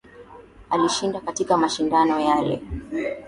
Alishinda 0.69 1.19
katika 1.19 1.57
mashindano 1.57 2.19
yale 2.19 2.61